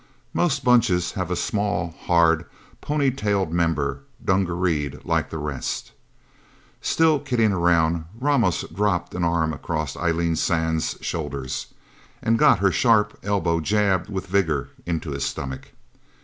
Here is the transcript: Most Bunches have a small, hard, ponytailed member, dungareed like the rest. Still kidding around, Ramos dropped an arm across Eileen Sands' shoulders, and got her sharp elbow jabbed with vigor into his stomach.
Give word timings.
Most 0.33 0.63
Bunches 0.63 1.11
have 1.11 1.29
a 1.29 1.35
small, 1.35 1.91
hard, 2.07 2.45
ponytailed 2.81 3.51
member, 3.51 4.01
dungareed 4.25 5.05
like 5.05 5.29
the 5.29 5.37
rest. 5.37 5.91
Still 6.81 7.19
kidding 7.19 7.51
around, 7.53 8.05
Ramos 8.19 8.63
dropped 8.73 9.13
an 9.13 9.23
arm 9.23 9.53
across 9.53 9.95
Eileen 9.95 10.35
Sands' 10.35 10.97
shoulders, 11.01 11.67
and 12.19 12.39
got 12.39 12.57
her 12.57 12.71
sharp 12.71 13.15
elbow 13.21 13.59
jabbed 13.59 14.09
with 14.09 14.25
vigor 14.25 14.71
into 14.87 15.11
his 15.11 15.23
stomach. 15.23 15.69